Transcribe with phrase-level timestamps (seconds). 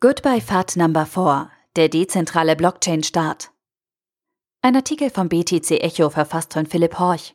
[0.00, 3.50] Goodbye FAT Number 4, der dezentrale Blockchain-Start.
[4.62, 7.34] Ein Artikel vom BTC Echo verfasst von Philipp Horch.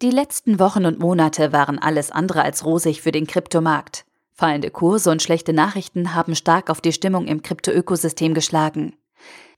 [0.00, 4.04] Die letzten Wochen und Monate waren alles andere als rosig für den Kryptomarkt.
[4.32, 8.94] Fallende Kurse und schlechte Nachrichten haben stark auf die Stimmung im Krypto-Ökosystem geschlagen.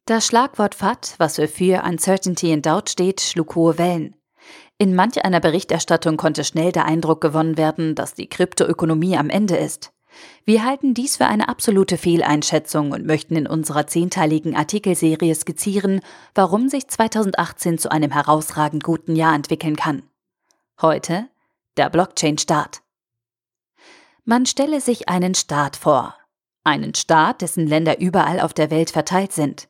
[0.06, 4.16] Das Schlagwort FAT, was für Fear, Uncertainty and Doubt steht, schlug hohe Wellen.
[4.78, 9.58] In manch einer Berichterstattung konnte schnell der Eindruck gewonnen werden, dass die Kryptoökonomie am Ende
[9.58, 9.92] ist.
[10.44, 16.00] Wir halten dies für eine absolute Fehleinschätzung und möchten in unserer zehnteiligen Artikelserie skizzieren,
[16.34, 20.02] warum sich 2018 zu einem herausragend guten Jahr entwickeln kann.
[20.80, 21.28] Heute
[21.76, 22.82] der Blockchain-Staat.
[24.24, 26.16] Man stelle sich einen Staat vor.
[26.64, 29.68] Einen Staat, dessen Länder überall auf der Welt verteilt sind.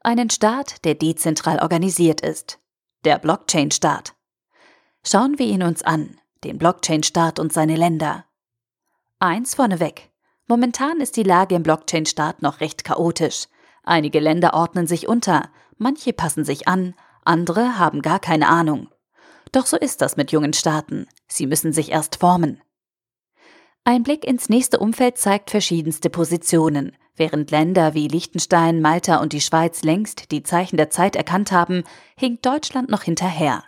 [0.00, 2.58] Einen Staat, der dezentral organisiert ist.
[3.04, 4.14] Der Blockchain-Staat.
[5.04, 8.24] Schauen wir ihn uns an, den Blockchain-Staat und seine Länder.
[9.22, 10.10] Eins vorneweg.
[10.48, 13.46] Momentan ist die Lage im Blockchain-Staat noch recht chaotisch.
[13.84, 15.48] Einige Länder ordnen sich unter,
[15.78, 18.88] manche passen sich an, andere haben gar keine Ahnung.
[19.52, 21.06] Doch so ist das mit jungen Staaten.
[21.28, 22.60] Sie müssen sich erst formen.
[23.84, 26.96] Ein Blick ins nächste Umfeld zeigt verschiedenste Positionen.
[27.14, 31.84] Während Länder wie Liechtenstein, Malta und die Schweiz längst die Zeichen der Zeit erkannt haben,
[32.16, 33.62] hinkt Deutschland noch hinterher.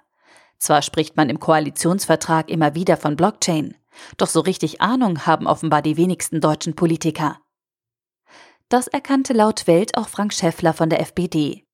[0.58, 3.76] Zwar spricht man im Koalitionsvertrag immer wieder von Blockchain,
[4.16, 7.38] doch so richtig Ahnung haben offenbar die wenigsten deutschen Politiker.
[8.68, 11.64] Das erkannte laut Welt auch Frank Schäffler von der FPD.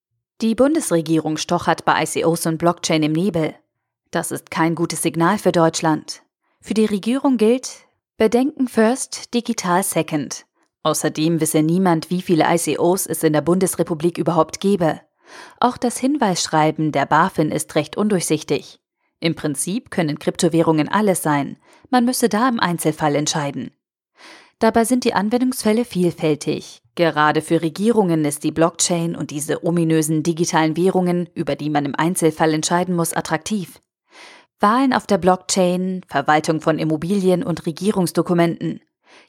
[0.41, 3.55] Die Bundesregierung stochert bei ICOs und Blockchain im Nebel.
[4.11, 6.23] Das ist kein gutes Signal für Deutschland.
[6.61, 10.47] Für die Regierung gilt Bedenken first, digital second.
[10.83, 15.01] Außerdem wisse niemand, wie viele ICOs es in der Bundesrepublik überhaupt gebe.
[15.61, 18.80] Auch das Hinweisschreiben der BaFin ist recht undurchsichtig.
[19.21, 21.59] Im Prinzip können Kryptowährungen alles sein,
[21.91, 23.71] man müsse da im Einzelfall entscheiden.
[24.59, 26.83] Dabei sind die Anwendungsfälle vielfältig.
[26.95, 31.95] Gerade für Regierungen ist die Blockchain und diese ominösen digitalen Währungen, über die man im
[31.95, 33.81] Einzelfall entscheiden muss, attraktiv.
[34.59, 38.81] Wahlen auf der Blockchain, Verwaltung von Immobilien und Regierungsdokumenten.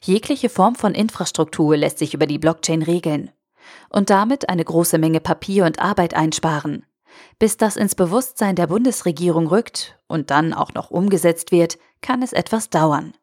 [0.02, 3.30] Jegliche Form von Infrastruktur lässt sich über die Blockchain regeln
[3.88, 6.84] und damit eine große Menge Papier und Arbeit einsparen.
[7.38, 12.32] Bis das ins Bewusstsein der Bundesregierung rückt und dann auch noch umgesetzt wird, kann es
[12.32, 13.14] etwas dauern.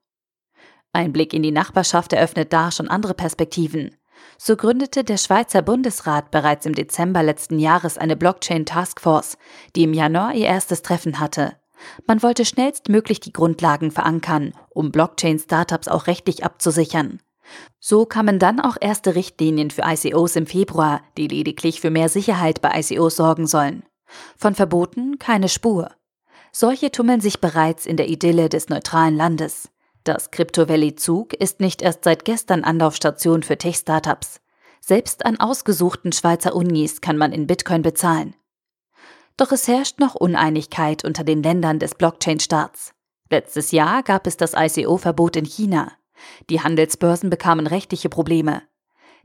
[0.92, 3.96] Ein Blick in die Nachbarschaft eröffnet da schon andere Perspektiven.
[4.38, 9.38] So gründete der Schweizer Bundesrat bereits im Dezember letzten Jahres eine Blockchain Taskforce,
[9.76, 11.56] die im Januar ihr erstes Treffen hatte.
[12.06, 17.22] Man wollte schnellstmöglich die Grundlagen verankern, um Blockchain-Startups auch rechtlich abzusichern.
[17.80, 22.62] So kamen dann auch erste Richtlinien für ICOs im Februar, die lediglich für mehr Sicherheit
[22.62, 23.84] bei ICOs sorgen sollen.
[24.38, 25.92] Von Verboten keine Spur.
[26.52, 29.70] Solche tummeln sich bereits in der Idylle des neutralen Landes.
[30.04, 34.42] Das Crypto Valley Zug ist nicht erst seit gestern Anlaufstation für Tech-Startups.
[34.82, 38.36] Selbst an ausgesuchten Schweizer Unis kann man in Bitcoin bezahlen.
[39.38, 42.94] Doch es herrscht noch Uneinigkeit unter den Ländern des Blockchain-Staats.
[43.30, 45.92] Letztes Jahr gab es das ICO-Verbot in China.
[46.50, 48.62] Die Handelsbörsen bekamen rechtliche Probleme.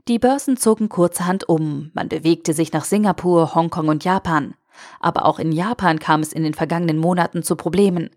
[0.07, 4.53] Die Börsen zogen kurzerhand um, man bewegte sich nach Singapur, Hongkong und Japan.
[4.99, 8.09] Aber auch in Japan kam es in den vergangenen Monaten zu Problemen.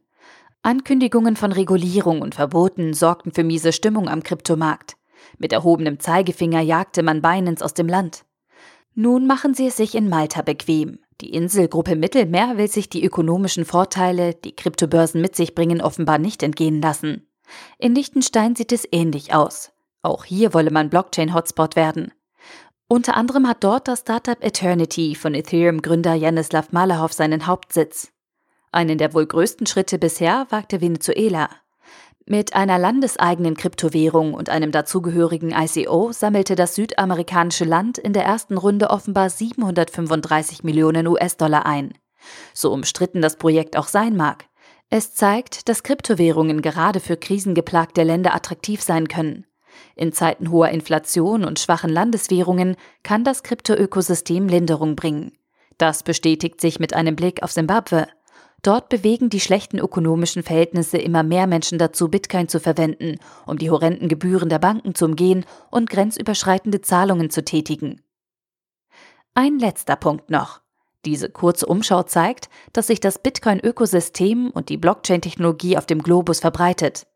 [0.63, 4.97] Ankündigungen von Regulierung und Verboten sorgten für miese Stimmung am Kryptomarkt.
[5.39, 8.25] Mit erhobenem Zeigefinger jagte man Binance aus dem Land.
[8.95, 10.99] Nun machen sie es sich in Malta bequem.
[11.21, 16.43] Die Inselgruppe Mittelmeer will sich die ökonomischen Vorteile, die Kryptobörsen mit sich bringen, offenbar nicht
[16.43, 17.27] entgehen lassen.
[17.79, 19.73] In Liechtenstein sieht es ähnlich aus.
[20.03, 22.13] Auch hier wolle man Blockchain-Hotspot werden.
[22.89, 28.13] Unter anderem hat dort das Startup Eternity von Ethereum-Gründer Janislav Malahov seinen Hauptsitz.
[28.73, 31.51] Einen der wohl größten Schritte bisher wagte Venezuela.
[32.25, 38.59] Mit einer landeseigenen Kryptowährung und einem dazugehörigen ICO sammelte das südamerikanische Land in der ersten
[38.59, 41.95] Runde offenbar 735 Millionen US-Dollar ein.
[42.53, 44.45] So umstritten das Projekt auch sein mag.
[44.91, 49.45] Es zeigt, dass Kryptowährungen gerade für krisengeplagte Länder attraktiv sein können.
[49.95, 55.33] In Zeiten hoher Inflation und schwachen Landeswährungen kann das Kryptoökosystem Linderung bringen.
[55.77, 58.09] Das bestätigt sich mit einem Blick auf Simbabwe.
[58.63, 63.71] Dort bewegen die schlechten ökonomischen Verhältnisse immer mehr Menschen dazu, Bitcoin zu verwenden, um die
[63.71, 68.03] horrenden Gebühren der Banken zu umgehen und grenzüberschreitende Zahlungen zu tätigen.
[69.35, 70.63] Ein letzter Punkt noch.
[71.09, 77.07] Diese kurze Umschau zeigt, dass sich das Bitcoin-Ökosystem und die Blockchain-Technologie auf dem Globus verbreitet.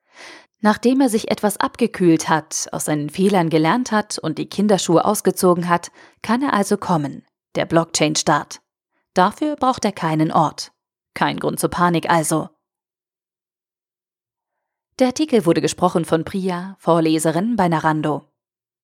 [0.62, 5.69] Nachdem er sich etwas abgekühlt hat, aus seinen Fehlern gelernt hat und die Kinderschuhe ausgezogen
[5.69, 5.93] hat,
[6.23, 8.62] kann er also kommen, der Blockchain-Start.
[9.12, 10.73] Dafür braucht er keinen Ort.
[11.12, 12.49] Kein Grund zur Panik also.
[15.00, 18.31] Der Artikel wurde gesprochen von Priya, Vorleserin bei Narando.